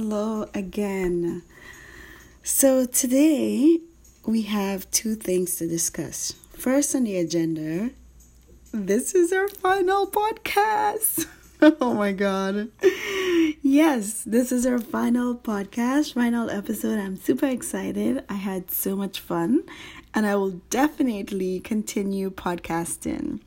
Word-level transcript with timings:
Hello 0.00 0.48
again. 0.54 1.42
So, 2.44 2.86
today 2.86 3.80
we 4.24 4.42
have 4.42 4.88
two 4.92 5.16
things 5.16 5.56
to 5.56 5.66
discuss. 5.66 6.34
First 6.52 6.94
on 6.94 7.02
the 7.02 7.16
agenda, 7.16 7.90
this 8.70 9.12
is 9.12 9.32
our 9.32 9.48
final 9.48 10.06
podcast. 10.06 11.26
oh 11.80 11.94
my 11.94 12.12
god. 12.12 12.68
Yes, 13.60 14.22
this 14.22 14.52
is 14.52 14.64
our 14.66 14.78
final 14.78 15.34
podcast, 15.34 16.14
final 16.14 16.48
episode. 16.48 17.00
I'm 17.00 17.16
super 17.16 17.46
excited. 17.46 18.24
I 18.28 18.34
had 18.34 18.70
so 18.70 18.94
much 18.94 19.18
fun, 19.18 19.64
and 20.14 20.26
I 20.26 20.36
will 20.36 20.60
definitely 20.70 21.58
continue 21.58 22.30
podcasting. 22.30 23.40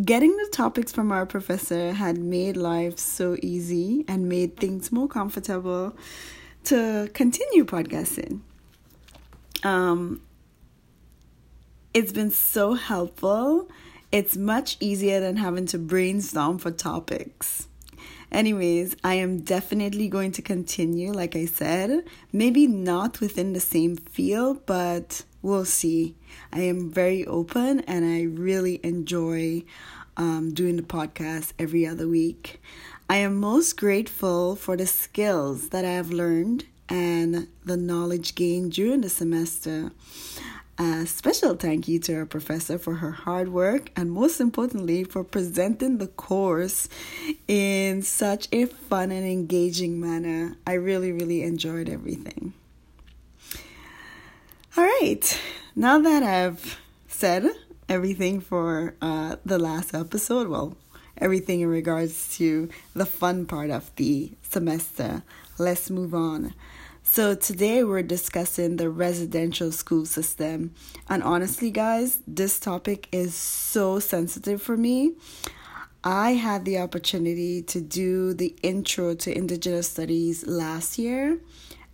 Getting 0.00 0.34
the 0.36 0.48
topics 0.50 0.90
from 0.90 1.12
our 1.12 1.26
professor 1.26 1.92
had 1.92 2.16
made 2.16 2.56
life 2.56 2.98
so 2.98 3.36
easy 3.42 4.06
and 4.08 4.26
made 4.26 4.56
things 4.56 4.90
more 4.90 5.06
comfortable 5.06 5.94
to 6.64 7.10
continue 7.12 7.64
podcasting. 7.66 8.40
Um, 9.62 10.22
it's 11.92 12.10
been 12.10 12.30
so 12.30 12.72
helpful. 12.72 13.68
It's 14.10 14.34
much 14.34 14.78
easier 14.80 15.20
than 15.20 15.36
having 15.36 15.66
to 15.66 15.78
brainstorm 15.78 16.58
for 16.58 16.70
topics. 16.70 17.68
Anyways, 18.30 18.96
I 19.04 19.14
am 19.14 19.40
definitely 19.40 20.08
going 20.08 20.32
to 20.32 20.42
continue, 20.42 21.12
like 21.12 21.36
I 21.36 21.44
said. 21.44 22.04
Maybe 22.32 22.66
not 22.66 23.20
within 23.20 23.52
the 23.52 23.60
same 23.60 23.96
field, 23.96 24.64
but 24.64 25.24
we'll 25.42 25.64
see. 25.64 26.14
I 26.52 26.60
am 26.60 26.90
very 26.90 27.26
open 27.26 27.80
and 27.80 28.04
I 28.04 28.22
really 28.22 28.80
enjoy 28.82 29.64
um, 30.16 30.54
doing 30.54 30.76
the 30.76 30.82
podcast 30.82 31.52
every 31.58 31.86
other 31.86 32.08
week. 32.08 32.60
I 33.10 33.16
am 33.16 33.36
most 33.36 33.76
grateful 33.76 34.56
for 34.56 34.76
the 34.76 34.86
skills 34.86 35.68
that 35.70 35.84
I 35.84 35.90
have 35.90 36.10
learned 36.10 36.66
and 36.88 37.48
the 37.64 37.76
knowledge 37.76 38.34
gained 38.34 38.72
during 38.72 39.00
the 39.00 39.08
semester. 39.08 39.90
A 40.78 41.06
special 41.06 41.54
thank 41.54 41.86
you 41.86 41.98
to 42.00 42.14
our 42.14 42.26
professor 42.26 42.78
for 42.78 42.94
her 42.96 43.10
hard 43.10 43.50
work 43.50 43.90
and, 43.94 44.10
most 44.10 44.40
importantly, 44.40 45.04
for 45.04 45.22
presenting 45.22 45.98
the 45.98 46.06
course 46.06 46.88
in 47.46 48.02
such 48.02 48.48
a 48.52 48.64
fun 48.64 49.12
and 49.12 49.24
engaging 49.24 50.00
manner. 50.00 50.56
I 50.66 50.72
really, 50.72 51.12
really 51.12 51.42
enjoyed 51.42 51.88
everything. 51.88 52.54
All 54.74 54.84
right, 54.84 55.38
now 55.76 55.98
that 55.98 56.22
I've 56.22 56.80
said 57.06 57.44
everything 57.90 58.40
for 58.40 58.94
uh, 59.02 59.36
the 59.44 59.58
last 59.58 59.92
episode, 59.92 60.48
well, 60.48 60.78
everything 61.18 61.60
in 61.60 61.68
regards 61.68 62.34
to 62.38 62.70
the 62.94 63.04
fun 63.04 63.44
part 63.44 63.68
of 63.68 63.94
the 63.96 64.32
semester, 64.40 65.24
let's 65.58 65.90
move 65.90 66.14
on. 66.14 66.54
So, 67.02 67.34
today 67.34 67.84
we're 67.84 68.02
discussing 68.02 68.78
the 68.78 68.88
residential 68.88 69.72
school 69.72 70.06
system. 70.06 70.72
And 71.06 71.22
honestly, 71.22 71.70
guys, 71.70 72.20
this 72.26 72.58
topic 72.58 73.08
is 73.12 73.34
so 73.34 73.98
sensitive 73.98 74.62
for 74.62 74.78
me. 74.78 75.12
I 76.02 76.30
had 76.30 76.64
the 76.64 76.78
opportunity 76.78 77.60
to 77.60 77.80
do 77.82 78.32
the 78.32 78.56
intro 78.62 79.14
to 79.16 79.36
Indigenous 79.36 79.90
Studies 79.90 80.46
last 80.46 80.98
year, 80.98 81.40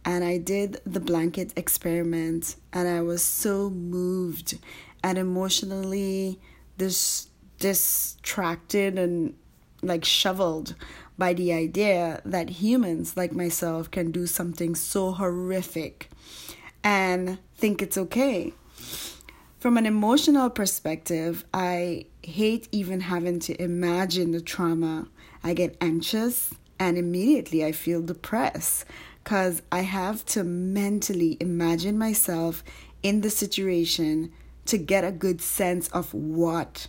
and 0.09 0.25
I 0.25 0.39
did 0.39 0.81
the 0.87 1.01
blanket 1.01 1.53
experiment, 1.55 2.57
and 2.73 2.89
I 2.89 3.03
was 3.03 3.23
so 3.23 3.69
moved 3.69 4.59
and 5.05 5.19
emotionally 5.19 6.41
dis- 6.79 7.29
distracted 7.59 8.99
and 8.99 9.35
like 9.83 10.07
shoveled 10.07 10.75
by 11.19 11.35
the 11.35 11.53
idea 11.53 12.23
that 12.25 12.49
humans 12.49 13.19
like 13.19 13.33
myself 13.33 13.91
can 13.91 14.11
do 14.11 14.27
something 14.27 14.75
so 14.75 15.13
horrific 15.13 16.09
and 16.83 17.39
think 17.55 17.83
it's 17.83 17.99
okay. 17.99 18.55
From 19.59 19.77
an 19.77 19.85
emotional 19.85 20.49
perspective, 20.49 21.45
I 21.53 22.07
hate 22.23 22.67
even 22.73 23.03
having 23.03 23.41
to 23.41 23.63
imagine 23.63 24.31
the 24.31 24.41
trauma. 24.41 25.09
I 25.45 25.53
get 25.53 25.77
anxious 25.83 26.55
and 26.81 26.97
immediately 26.97 27.63
I 27.63 27.73
feel 27.73 28.01
depressed 28.01 28.87
because 29.29 29.61
I 29.71 29.83
have 29.83 30.25
to 30.27 30.43
mentally 30.43 31.37
imagine 31.39 31.99
myself 31.99 32.65
in 33.03 33.21
the 33.21 33.29
situation 33.29 34.33
to 34.65 34.79
get 34.79 35.05
a 35.05 35.13
good 35.13 35.43
sense 35.43 35.87
of 35.89 36.15
what 36.15 36.89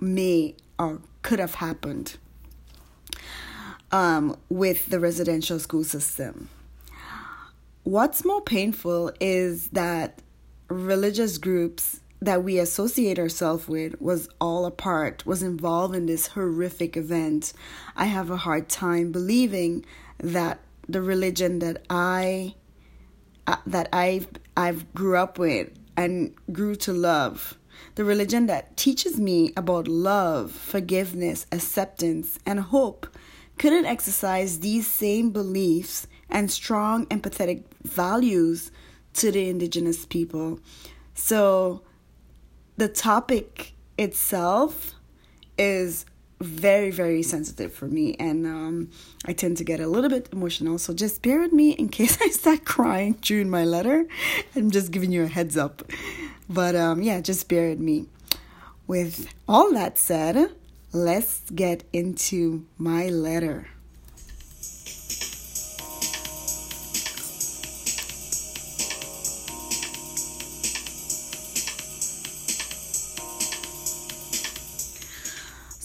may 0.00 0.54
or 0.78 1.02
could 1.20 1.38
have 1.38 1.56
happened 1.56 2.16
um, 3.92 4.38
with 4.48 4.86
the 4.86 4.98
residential 4.98 5.58
school 5.58 5.84
system. 5.84 6.48
What's 7.84 8.24
more 8.24 8.40
painful 8.40 9.12
is 9.20 9.68
that 9.68 10.22
religious 10.68 11.36
groups 11.36 12.00
that 12.22 12.42
we 12.42 12.58
associate 12.58 13.18
ourselves 13.18 13.68
with 13.68 14.00
was 14.00 14.30
all 14.40 14.64
a 14.64 14.70
part, 14.70 15.26
was 15.26 15.42
involved 15.42 15.94
in 15.94 16.06
this 16.06 16.28
horrific 16.28 16.96
event. 16.96 17.52
I 17.96 18.06
have 18.06 18.30
a 18.30 18.38
hard 18.38 18.70
time 18.70 19.12
believing 19.12 19.84
that 20.22 20.60
the 20.92 21.02
religion 21.02 21.58
that 21.60 21.84
I 21.88 22.54
uh, 23.46 23.56
that 23.66 23.88
I've 23.92 24.28
I've 24.56 24.92
grew 24.94 25.16
up 25.16 25.38
with 25.38 25.70
and 25.96 26.34
grew 26.52 26.74
to 26.76 26.92
love 26.92 27.58
the 27.94 28.04
religion 28.04 28.46
that 28.46 28.76
teaches 28.76 29.18
me 29.18 29.52
about 29.56 29.88
love, 29.88 30.52
forgiveness, 30.52 31.46
acceptance, 31.52 32.38
and 32.46 32.60
hope 32.60 33.06
couldn't 33.58 33.84
exercise 33.84 34.60
these 34.60 34.86
same 34.86 35.30
beliefs 35.30 36.06
and 36.30 36.50
strong 36.50 37.06
empathetic 37.06 37.64
values 37.82 38.70
to 39.12 39.30
the 39.30 39.48
indigenous 39.48 40.06
people. 40.06 40.60
So 41.14 41.82
the 42.76 42.88
topic 42.88 43.74
itself 43.98 44.94
is 45.58 46.06
very 46.40 46.90
very 46.90 47.22
sensitive 47.22 47.72
for 47.72 47.86
me 47.86 48.16
and 48.18 48.46
um, 48.46 48.90
i 49.26 49.32
tend 49.32 49.58
to 49.58 49.64
get 49.64 49.78
a 49.78 49.86
little 49.86 50.08
bit 50.08 50.28
emotional. 50.32 50.78
So 50.78 50.94
just 50.94 51.22
bear 51.22 51.40
with 51.40 51.52
me 51.52 51.72
in 51.72 51.88
case 51.98 52.18
i 52.20 52.28
start 52.28 52.64
crying 52.64 53.18
during 53.20 53.50
my 53.50 53.64
letter. 53.64 54.06
I'm 54.56 54.70
just 54.70 54.90
giving 54.90 55.12
you 55.12 55.24
a 55.24 55.28
heads 55.28 55.56
up. 55.56 55.82
But 56.48 56.74
um, 56.74 57.02
yeah 57.02 57.20
just 57.20 57.48
bear 57.48 57.68
with 57.70 57.80
me. 57.80 58.06
With 58.86 59.32
all 59.46 59.72
that 59.72 59.98
said 59.98 60.52
let's 60.92 61.48
get 61.50 61.84
into 61.92 62.66
my 62.78 63.08
letter. 63.08 63.68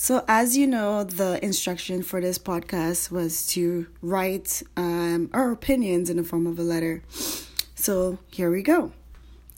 So, 0.06 0.24
as 0.28 0.56
you 0.56 0.68
know, 0.68 1.04
the 1.04 1.44
instruction 1.44 2.04
for 2.04 2.22
this 2.22 2.38
podcast 2.38 3.10
was 3.10 3.48
to 3.48 3.88
write 4.04 4.62
um, 4.78 5.32
our 5.34 5.52
opinions 5.52 6.12
in 6.12 6.18
the 6.18 6.24
form 6.24 6.46
of 6.46 6.60
a 6.60 6.62
letter. 6.62 7.02
So, 7.74 8.20
here 8.32 8.52
we 8.52 8.62
go. 8.62 8.92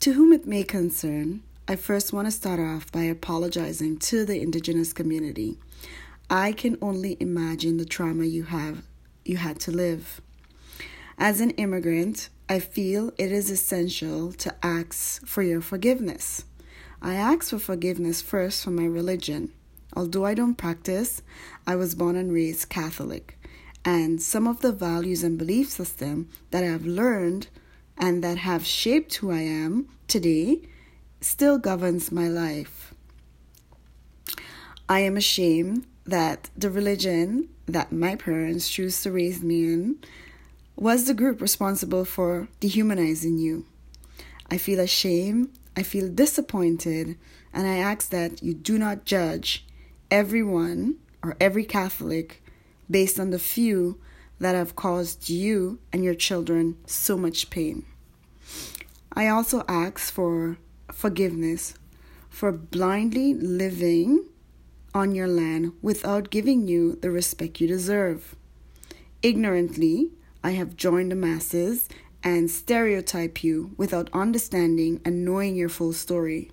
To 0.00 0.14
whom 0.14 0.32
it 0.32 0.46
may 0.46 0.62
concern, 0.62 1.42
I 1.68 1.76
first 1.76 2.14
want 2.14 2.28
to 2.28 2.32
start 2.32 2.60
off 2.60 2.90
by 2.90 3.02
apologizing 3.02 3.98
to 3.98 4.24
the 4.24 4.40
indigenous 4.40 4.94
community. 4.94 5.58
I 6.30 6.52
can 6.52 6.78
only 6.80 7.18
imagine 7.20 7.76
the 7.76 7.84
trauma 7.84 8.24
you 8.24 8.44
have 8.44 8.84
you 9.26 9.36
had 9.36 9.60
to 9.60 9.70
live. 9.70 10.22
As 11.18 11.42
an 11.42 11.50
immigrant, 11.50 12.30
I 12.48 12.60
feel 12.60 13.12
it 13.18 13.30
is 13.30 13.50
essential 13.50 14.32
to 14.32 14.54
ask 14.62 15.26
for 15.26 15.42
your 15.42 15.60
forgiveness. 15.60 16.46
I 17.02 17.16
ask 17.16 17.50
for 17.50 17.58
forgiveness 17.58 18.22
first 18.22 18.64
for 18.64 18.70
my 18.70 18.86
religion. 18.86 19.52
Although 19.94 20.24
I 20.24 20.34
don't 20.34 20.54
practice, 20.54 21.22
I 21.66 21.76
was 21.76 21.94
born 21.94 22.16
and 22.16 22.32
raised 22.32 22.68
Catholic, 22.68 23.38
and 23.84 24.20
some 24.20 24.46
of 24.46 24.60
the 24.60 24.72
values 24.72 25.22
and 25.22 25.38
belief 25.38 25.70
system 25.70 26.28
that 26.50 26.62
I 26.62 26.68
have 26.68 26.86
learned 26.86 27.48
and 27.96 28.22
that 28.22 28.38
have 28.38 28.64
shaped 28.64 29.16
who 29.16 29.30
I 29.30 29.40
am 29.40 29.88
today 30.06 30.62
still 31.20 31.58
governs 31.58 32.12
my 32.12 32.28
life. 32.28 32.94
I 34.88 35.00
am 35.00 35.16
ashamed 35.16 35.86
that 36.04 36.50
the 36.56 36.70
religion 36.70 37.48
that 37.66 37.92
my 37.92 38.16
parents 38.16 38.70
chose 38.70 39.02
to 39.02 39.12
raise 39.12 39.42
me 39.42 39.64
in 39.64 39.98
was 40.76 41.06
the 41.06 41.14
group 41.14 41.40
responsible 41.40 42.04
for 42.04 42.48
dehumanizing 42.60 43.38
you. 43.38 43.66
I 44.50 44.58
feel 44.58 44.80
ashamed, 44.80 45.50
I 45.76 45.82
feel 45.82 46.08
disappointed, 46.08 47.18
and 47.52 47.66
I 47.66 47.76
ask 47.76 48.08
that 48.10 48.42
you 48.42 48.54
do 48.54 48.78
not 48.78 49.04
judge 49.04 49.66
everyone 50.10 50.96
or 51.22 51.36
every 51.40 51.64
Catholic 51.64 52.42
based 52.90 53.18
on 53.20 53.30
the 53.30 53.38
few 53.38 54.00
that 54.40 54.54
have 54.54 54.76
caused 54.76 55.28
you 55.28 55.78
and 55.92 56.04
your 56.04 56.14
children 56.14 56.76
so 56.86 57.16
much 57.16 57.50
pain. 57.50 57.84
I 59.12 59.28
also 59.28 59.64
ask 59.68 60.12
for 60.12 60.58
forgiveness 60.92 61.74
for 62.30 62.52
blindly 62.52 63.34
living 63.34 64.24
on 64.94 65.14
your 65.14 65.28
land 65.28 65.72
without 65.82 66.30
giving 66.30 66.68
you 66.68 66.96
the 66.96 67.10
respect 67.10 67.60
you 67.60 67.66
deserve. 67.66 68.36
Ignorantly, 69.22 70.12
I 70.42 70.52
have 70.52 70.76
joined 70.76 71.10
the 71.10 71.16
masses 71.16 71.88
and 72.22 72.50
stereotype 72.50 73.42
you 73.42 73.72
without 73.76 74.08
understanding 74.12 75.00
and 75.04 75.24
knowing 75.24 75.56
your 75.56 75.68
full 75.68 75.92
story. 75.92 76.50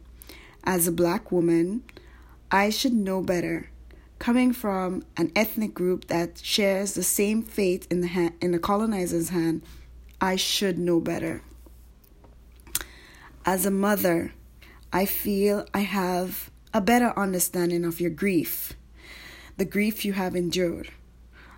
As 0.63 0.87
a 0.87 0.91
black 0.91 1.31
woman, 1.31 1.83
I 2.51 2.69
should 2.69 2.93
know 2.93 3.21
better. 3.21 3.69
Coming 4.19 4.53
from 4.53 5.03
an 5.17 5.31
ethnic 5.35 5.73
group 5.73 6.07
that 6.07 6.39
shares 6.43 6.93
the 6.93 7.03
same 7.03 7.41
fate 7.41 7.87
in 7.89 8.01
the 8.01 8.07
hand, 8.07 8.33
in 8.39 8.51
the 8.51 8.59
colonizer's 8.59 9.29
hand, 9.29 9.63
I 10.21 10.35
should 10.35 10.77
know 10.77 10.99
better. 10.99 11.41
As 13.45 13.65
a 13.65 13.71
mother, 13.71 14.33
I 14.93 15.05
feel 15.05 15.67
I 15.73 15.81
have 15.81 16.49
a 16.73 16.81
better 16.81 17.13
understanding 17.17 17.83
of 17.83 17.99
your 17.99 18.09
grief, 18.09 18.73
the 19.57 19.65
grief 19.65 20.05
you 20.05 20.13
have 20.13 20.35
endured. 20.35 20.89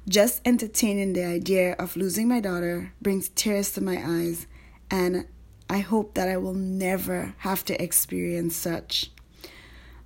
Just 0.09 0.41
entertaining 0.45 1.13
the 1.13 1.25
idea 1.25 1.73
of 1.73 1.95
losing 1.97 2.27
my 2.27 2.39
daughter 2.39 2.93
brings 3.01 3.29
tears 3.29 3.71
to 3.73 3.81
my 3.81 4.01
eyes, 4.03 4.47
and 4.89 5.27
I 5.69 5.79
hope 5.79 6.13
that 6.13 6.29
I 6.29 6.37
will 6.37 6.53
never 6.53 7.35
have 7.39 7.65
to 7.65 7.81
experience 7.81 8.55
such. 8.55 9.11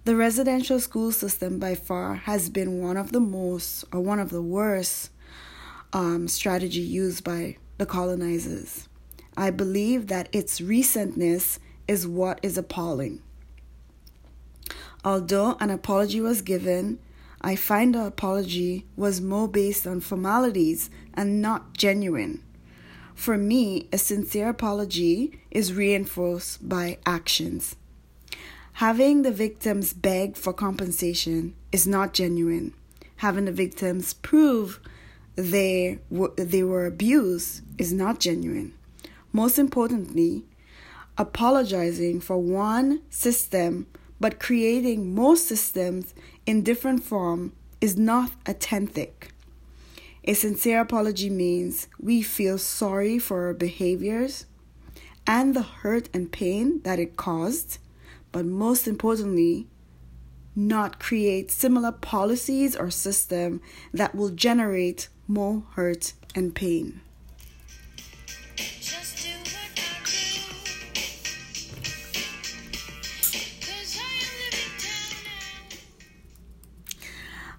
The 0.04 0.16
residential 0.16 0.80
school 0.80 1.12
system 1.12 1.60
by 1.60 1.76
far 1.76 2.16
has 2.16 2.50
been 2.50 2.82
one 2.82 2.98
of 2.98 3.12
the 3.12 3.20
most 3.20 3.86
or 3.94 4.02
one 4.02 4.20
of 4.20 4.32
the 4.32 4.42
worst 4.42 5.12
um, 5.94 6.28
strategy 6.28 6.80
used 6.80 7.24
by 7.24 7.58
the 7.78 7.86
colonizers. 7.86 8.90
I 9.38 9.52
believe 9.52 10.08
that 10.08 10.28
its 10.32 10.60
recentness 10.60 11.60
is 11.88 12.08
what 12.08 12.40
is 12.42 12.58
appalling. 12.58 13.22
Although 15.06 15.56
an 15.60 15.70
apology 15.70 16.20
was 16.20 16.42
given, 16.42 16.98
I 17.40 17.56
find 17.56 17.94
the 17.94 18.06
apology 18.06 18.88
was 18.96 19.22
more 19.22 19.48
based 19.48 19.86
on 19.86 20.00
formalities 20.00 20.90
and 21.14 21.44
not 21.44 21.78
genuine. 21.78 22.44
For 23.14 23.38
me, 23.38 23.88
a 23.94 24.00
sincere 24.00 24.50
apology 24.50 25.42
is 25.52 25.74
reinforced 25.74 26.68
by 26.68 26.98
actions. 27.06 27.76
Having 28.82 29.22
the 29.22 29.32
victims 29.32 29.94
beg 29.94 30.36
for 30.36 30.54
compensation 30.54 31.54
is 31.72 31.86
not 31.86 32.14
genuine. 32.16 32.74
Having 33.18 33.46
the 33.46 33.52
victims 33.52 34.16
prove 34.16 34.80
they 35.36 36.00
were, 36.10 36.32
they 36.36 36.64
were 36.64 36.88
abused 36.88 37.62
is 37.78 37.94
not 37.94 38.20
genuine. 38.20 38.74
Most 39.32 39.60
importantly, 39.60 40.46
apologizing 41.16 42.22
for 42.22 42.40
one 42.40 43.04
system 43.12 43.86
but 44.20 44.40
creating 44.40 45.14
more 45.14 45.36
systems 45.36 46.16
in 46.48 46.64
different 46.64 47.04
form 47.04 47.54
is 47.82 47.96
not 47.96 48.32
authentic. 48.48 49.32
A 50.24 50.34
sincere 50.34 50.82
apology 50.82 51.30
means 51.30 51.88
we 52.00 52.24
feel 52.24 52.58
sorry 52.58 53.20
for 53.20 53.46
our 53.46 53.54
behaviors 53.54 54.48
and 55.28 55.56
the 55.56 55.62
hurt 55.62 56.10
and 56.16 56.32
pain 56.32 56.82
that 56.82 56.98
it 56.98 57.16
caused, 57.16 57.78
but 58.32 58.46
most 58.46 58.88
importantly, 58.88 59.68
not 60.56 61.00
create 61.00 61.52
similar 61.52 61.92
policies 61.92 62.76
or 62.76 62.90
system 62.90 63.62
that 63.94 64.14
will 64.16 64.30
generate 64.30 65.08
more 65.28 65.64
hurt 65.76 66.14
and 66.36 66.54
pain. 66.54 67.02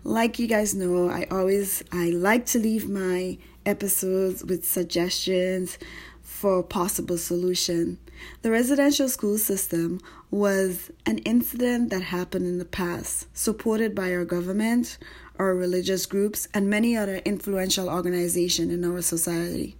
like 0.04 0.38
you 0.38 0.48
guys 0.48 0.74
know 0.74 1.08
i 1.08 1.24
always 1.30 1.82
i 1.92 2.10
like 2.10 2.44
to 2.44 2.58
leave 2.58 2.88
my 2.88 3.38
episodes 3.64 4.44
with 4.44 4.64
suggestions 4.64 5.78
for 6.20 6.60
possible 6.62 7.16
solution 7.16 7.98
the 8.42 8.50
residential 8.50 9.08
school 9.08 9.38
system 9.38 10.00
was 10.30 10.90
an 11.06 11.18
incident 11.18 11.90
that 11.90 12.02
happened 12.02 12.46
in 12.46 12.58
the 12.58 12.64
past 12.64 13.26
supported 13.36 13.94
by 13.94 14.12
our 14.12 14.24
government 14.24 14.98
our 15.38 15.54
religious 15.54 16.06
groups 16.06 16.48
and 16.54 16.68
many 16.68 16.96
other 16.96 17.16
influential 17.24 17.88
organizations 17.88 18.72
in 18.72 18.84
our 18.84 19.02
society 19.02 19.76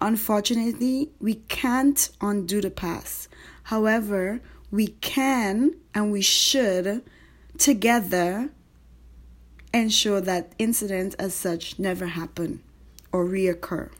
unfortunately 0.00 1.10
we 1.20 1.34
can't 1.34 2.10
undo 2.20 2.60
the 2.60 2.70
past 2.70 3.28
however 3.64 4.40
we 4.70 4.86
can 4.86 5.74
and 5.94 6.12
we 6.12 6.20
should 6.20 7.02
together 7.58 8.50
ensure 9.72 10.20
that 10.20 10.52
incidents 10.58 11.14
as 11.16 11.34
such 11.34 11.78
never 11.78 12.06
happen 12.06 12.62
or 13.12 13.24
reoccur. 13.24 13.90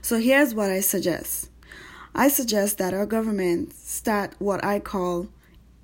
So 0.00 0.18
here's 0.18 0.54
what 0.54 0.70
I 0.70 0.80
suggest. 0.80 1.50
I 2.18 2.26
suggest 2.26 2.78
that 2.78 2.94
our 2.94 3.06
government 3.06 3.72
start 3.74 4.34
what 4.40 4.64
I 4.64 4.80
call 4.80 5.28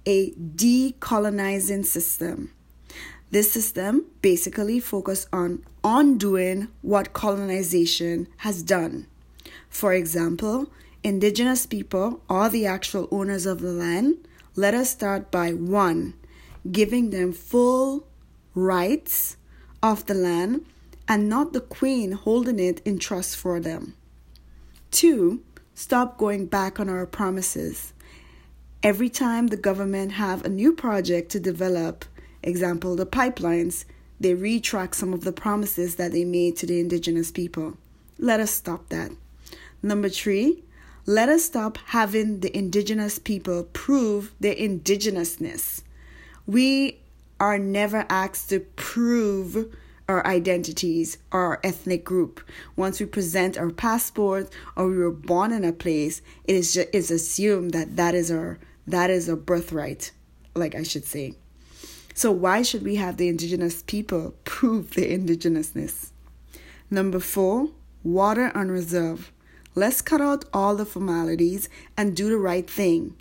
a 0.04 0.32
decolonizing 0.32 1.86
system. 1.86 2.50
This 3.30 3.52
system 3.52 4.06
basically 4.20 4.80
focus 4.80 5.28
on 5.32 5.64
undoing 5.84 6.66
what 6.82 7.12
colonization 7.12 8.26
has 8.38 8.64
done. 8.64 9.06
For 9.68 9.92
example, 9.92 10.72
indigenous 11.04 11.66
people 11.66 12.20
are 12.28 12.48
the 12.50 12.66
actual 12.66 13.06
owners 13.12 13.46
of 13.46 13.60
the 13.60 13.70
land. 13.70 14.16
Let 14.56 14.74
us 14.74 14.90
start 14.90 15.30
by 15.30 15.52
one, 15.52 16.14
giving 16.68 17.10
them 17.10 17.32
full 17.32 18.08
rights 18.56 19.36
of 19.84 20.06
the 20.06 20.14
land 20.14 20.66
and 21.06 21.28
not 21.28 21.52
the 21.52 21.60
queen 21.60 22.10
holding 22.10 22.58
it 22.58 22.82
in 22.84 22.98
trust 22.98 23.36
for 23.36 23.60
them. 23.60 23.94
Two, 24.90 25.40
stop 25.74 26.16
going 26.16 26.46
back 26.46 26.78
on 26.78 26.88
our 26.88 27.06
promises. 27.06 27.92
Every 28.82 29.08
time 29.08 29.48
the 29.48 29.56
government 29.56 30.12
have 30.12 30.44
a 30.44 30.48
new 30.48 30.72
project 30.72 31.30
to 31.32 31.40
develop, 31.40 32.04
example 32.42 32.96
the 32.96 33.06
pipelines, 33.06 33.84
they 34.20 34.34
retract 34.34 34.94
some 34.96 35.12
of 35.12 35.24
the 35.24 35.32
promises 35.32 35.96
that 35.96 36.12
they 36.12 36.24
made 36.24 36.56
to 36.56 36.66
the 36.66 36.80
indigenous 36.80 37.30
people. 37.30 37.76
Let 38.18 38.40
us 38.40 38.50
stop 38.50 38.88
that. 38.90 39.10
Number 39.82 40.08
3, 40.08 40.62
let 41.06 41.28
us 41.28 41.44
stop 41.44 41.78
having 41.86 42.40
the 42.40 42.56
indigenous 42.56 43.18
people 43.18 43.64
prove 43.64 44.32
their 44.40 44.54
indigenousness. 44.54 45.82
We 46.46 47.00
are 47.40 47.58
never 47.58 48.06
asked 48.08 48.48
to 48.50 48.60
prove 48.60 49.74
our 50.08 50.26
identities 50.26 51.18
our 51.32 51.60
ethnic 51.64 52.04
group. 52.04 52.40
Once 52.76 53.00
we 53.00 53.06
present 53.06 53.56
our 53.56 53.70
passport 53.70 54.50
or 54.76 54.88
we 54.88 54.98
were 54.98 55.10
born 55.10 55.52
in 55.52 55.64
a 55.64 55.72
place, 55.72 56.20
it 56.44 56.54
is 56.54 56.74
just, 56.74 56.88
it's 56.92 57.10
assumed 57.10 57.72
that 57.72 57.96
that 57.96 58.14
is 58.14 58.30
our 58.30 58.58
that 58.86 59.10
is 59.10 59.28
a 59.28 59.36
birthright, 59.36 60.10
like 60.54 60.74
I 60.74 60.82
should 60.82 61.06
say. 61.06 61.34
So 62.14 62.30
why 62.30 62.62
should 62.62 62.84
we 62.84 62.96
have 62.96 63.16
the 63.16 63.28
indigenous 63.28 63.82
people 63.82 64.34
prove 64.44 64.94
their 64.94 65.08
indigenousness? 65.08 66.10
Number 66.90 67.18
four, 67.18 67.70
water 68.02 68.52
on 68.54 68.70
reserve. 68.70 69.32
Let's 69.74 70.02
cut 70.02 70.20
out 70.20 70.44
all 70.52 70.76
the 70.76 70.86
formalities 70.86 71.68
and 71.96 72.14
do 72.14 72.28
the 72.28 72.36
right 72.36 72.68
thing. 72.68 73.16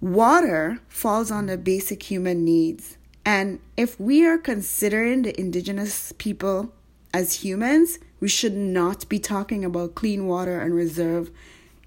Water 0.00 0.80
falls 0.88 1.30
under 1.30 1.56
basic 1.56 2.04
human 2.04 2.44
needs. 2.44 2.96
And 3.24 3.60
if 3.76 3.98
we 4.00 4.26
are 4.26 4.38
considering 4.38 5.22
the 5.22 5.38
indigenous 5.38 6.12
people 6.18 6.72
as 7.14 7.44
humans, 7.44 7.98
we 8.20 8.28
should 8.28 8.54
not 8.54 9.08
be 9.08 9.18
talking 9.18 9.64
about 9.64 9.94
clean 9.94 10.26
water 10.26 10.60
and 10.60 10.74
reserve 10.74 11.30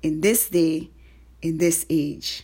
in 0.02 0.22
this 0.22 0.50
day, 0.50 0.90
in 1.42 1.58
this 1.58 1.86
age. 1.90 2.44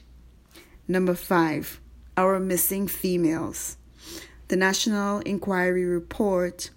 Number 0.88 1.14
five, 1.14 1.80
our 2.18 2.40
missing 2.40 2.88
females. 2.88 3.78
The 4.50 4.58
National 4.58 5.20
Inquiry 5.20 5.86
Report 5.86 6.70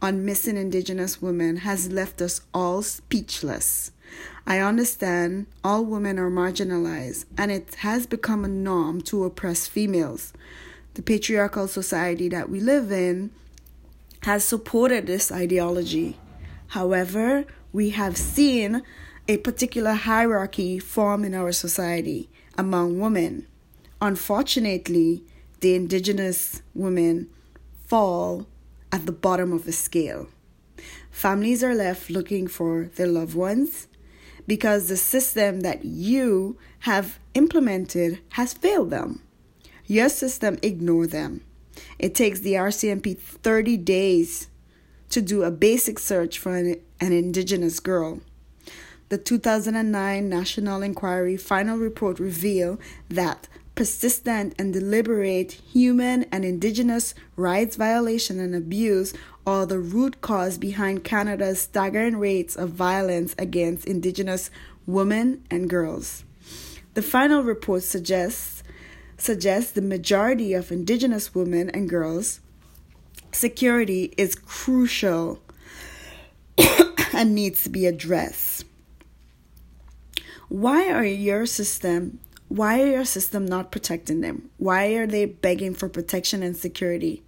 on 0.00 0.24
Missing 0.24 0.56
Indigenous 0.56 1.20
Women 1.20 1.58
has 1.58 1.92
left 1.92 2.22
us 2.22 2.40
all 2.54 2.82
speechless. 2.82 3.90
I 4.46 4.60
understand 4.60 5.46
all 5.62 5.84
women 5.84 6.18
are 6.18 6.30
marginalized, 6.30 7.26
and 7.36 7.50
it 7.50 7.74
has 7.80 8.06
become 8.06 8.44
a 8.44 8.48
norm 8.48 9.02
to 9.02 9.24
oppress 9.24 9.66
females. 9.66 10.32
The 10.98 11.04
patriarchal 11.04 11.68
society 11.68 12.28
that 12.30 12.50
we 12.50 12.58
live 12.58 12.90
in 12.90 13.30
has 14.22 14.42
supported 14.42 15.06
this 15.06 15.30
ideology. 15.30 16.18
However, 16.70 17.44
we 17.72 17.90
have 17.90 18.16
seen 18.16 18.82
a 19.28 19.36
particular 19.36 19.92
hierarchy 19.92 20.80
form 20.80 21.22
in 21.22 21.36
our 21.36 21.52
society 21.52 22.28
among 22.58 22.98
women. 22.98 23.46
Unfortunately, 24.02 25.22
the 25.60 25.76
indigenous 25.76 26.62
women 26.74 27.28
fall 27.86 28.48
at 28.90 29.06
the 29.06 29.12
bottom 29.12 29.52
of 29.52 29.66
the 29.66 29.72
scale. 29.72 30.26
Families 31.12 31.62
are 31.62 31.76
left 31.76 32.10
looking 32.10 32.48
for 32.48 32.90
their 32.96 33.06
loved 33.06 33.36
ones 33.36 33.86
because 34.48 34.88
the 34.88 34.96
system 34.96 35.60
that 35.60 35.84
you 35.84 36.58
have 36.80 37.20
implemented 37.34 38.18
has 38.30 38.52
failed 38.52 38.90
them. 38.90 39.22
Your 39.90 40.10
system 40.10 40.58
ignore 40.62 41.06
them. 41.06 41.40
It 41.98 42.14
takes 42.14 42.40
the 42.40 42.52
RCMP 42.52 43.18
30 43.18 43.78
days 43.78 44.48
to 45.08 45.22
do 45.22 45.42
a 45.42 45.50
basic 45.50 45.98
search 45.98 46.38
for 46.38 46.54
an, 46.54 46.78
an 47.00 47.12
indigenous 47.12 47.80
girl. 47.80 48.20
The 49.08 49.16
2009 49.16 50.28
National 50.28 50.82
Inquiry 50.82 51.38
final 51.38 51.78
report 51.78 52.20
revealed 52.20 52.78
that 53.08 53.48
persistent 53.74 54.54
and 54.58 54.74
deliberate 54.74 55.52
human 55.52 56.24
and 56.24 56.44
indigenous 56.44 57.14
rights 57.34 57.76
violation 57.76 58.38
and 58.38 58.54
abuse 58.54 59.14
are 59.46 59.64
the 59.64 59.78
root 59.78 60.20
cause 60.20 60.58
behind 60.58 61.04
Canada's 61.04 61.62
staggering 61.62 62.18
rates 62.18 62.56
of 62.56 62.70
violence 62.70 63.34
against 63.38 63.86
indigenous 63.86 64.50
women 64.86 65.42
and 65.50 65.70
girls. 65.70 66.24
The 66.92 67.00
final 67.00 67.42
report 67.42 67.84
suggests 67.84 68.57
suggests 69.18 69.72
the 69.72 69.82
majority 69.82 70.54
of 70.54 70.72
indigenous 70.72 71.34
women 71.34 71.68
and 71.70 71.88
girls 71.88 72.40
security 73.32 74.14
is 74.16 74.34
crucial 74.34 75.42
and 77.12 77.34
needs 77.34 77.62
to 77.62 77.68
be 77.68 77.84
addressed. 77.86 78.64
Why 80.48 80.90
are 80.90 81.04
your 81.04 81.44
system 81.46 82.20
why 82.48 82.80
are 82.80 82.86
your 82.86 83.04
system 83.04 83.44
not 83.44 83.70
protecting 83.70 84.22
them? 84.22 84.48
Why 84.56 84.94
are 84.94 85.06
they 85.06 85.26
begging 85.26 85.74
for 85.74 85.86
protection 85.90 86.42
and 86.42 86.56
security? 86.56 87.22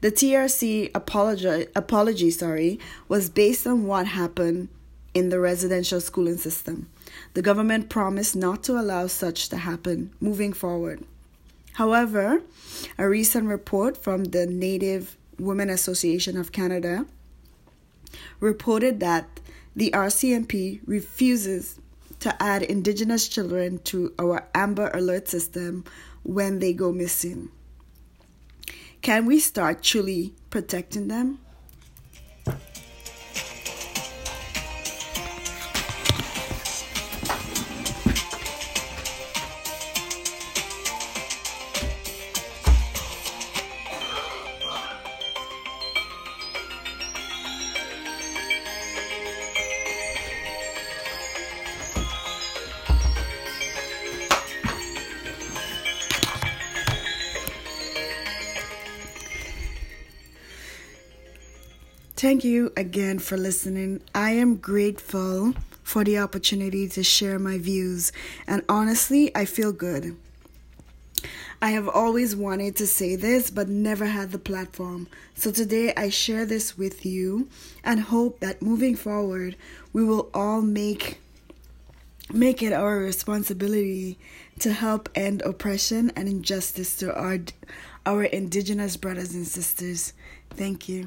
The 0.00 0.10
TRC 0.10 0.90
apology, 0.94 1.66
apology 1.76 2.30
sorry, 2.30 2.80
was 3.08 3.28
based 3.28 3.66
on 3.66 3.84
what 3.84 4.06
happened 4.06 4.68
in 5.12 5.28
the 5.28 5.38
residential 5.38 6.00
schooling 6.00 6.38
system. 6.38 6.88
The 7.34 7.42
government 7.42 7.88
promised 7.88 8.36
not 8.36 8.62
to 8.64 8.78
allow 8.78 9.06
such 9.06 9.48
to 9.50 9.58
happen 9.58 10.12
moving 10.20 10.52
forward. 10.52 11.04
However, 11.74 12.42
a 12.98 13.08
recent 13.08 13.46
report 13.46 13.96
from 13.96 14.24
the 14.24 14.46
Native 14.46 15.16
Women 15.38 15.70
Association 15.70 16.36
of 16.36 16.52
Canada 16.52 17.06
reported 18.40 19.00
that 19.00 19.40
the 19.74 19.90
RCMP 19.92 20.80
refuses 20.84 21.78
to 22.18 22.42
add 22.42 22.62
Indigenous 22.62 23.28
children 23.28 23.78
to 23.84 24.12
our 24.18 24.46
Amber 24.54 24.90
Alert 24.92 25.28
system 25.28 25.84
when 26.22 26.58
they 26.58 26.72
go 26.72 26.92
missing. 26.92 27.50
Can 29.00 29.24
we 29.24 29.40
start 29.40 29.82
truly 29.82 30.34
protecting 30.50 31.08
them? 31.08 31.38
Thank 62.20 62.44
you 62.44 62.70
again 62.76 63.18
for 63.18 63.38
listening. 63.38 64.02
I 64.14 64.32
am 64.32 64.56
grateful 64.56 65.54
for 65.82 66.04
the 66.04 66.18
opportunity 66.18 66.86
to 66.86 67.02
share 67.02 67.38
my 67.38 67.56
views, 67.56 68.12
and 68.46 68.62
honestly, 68.68 69.34
I 69.34 69.46
feel 69.46 69.72
good. 69.72 70.18
I 71.62 71.70
have 71.70 71.88
always 71.88 72.36
wanted 72.36 72.76
to 72.76 72.86
say 72.86 73.16
this 73.16 73.50
but 73.50 73.70
never 73.70 74.04
had 74.04 74.32
the 74.32 74.38
platform. 74.38 75.08
So 75.34 75.50
today 75.50 75.94
I 75.96 76.10
share 76.10 76.44
this 76.44 76.76
with 76.76 77.06
you 77.06 77.48
and 77.82 78.00
hope 78.00 78.40
that 78.40 78.60
moving 78.60 78.96
forward 78.96 79.56
we 79.94 80.04
will 80.04 80.28
all 80.34 80.60
make 80.60 81.22
make 82.30 82.62
it 82.62 82.74
our 82.74 82.98
responsibility 82.98 84.18
to 84.58 84.74
help 84.74 85.08
end 85.14 85.40
oppression 85.40 86.12
and 86.14 86.28
injustice 86.28 86.96
to 86.96 87.14
our 87.14 87.38
our 88.04 88.24
indigenous 88.24 88.98
brothers 88.98 89.32
and 89.32 89.46
sisters. 89.46 90.12
Thank 90.50 90.86
you. 90.86 91.06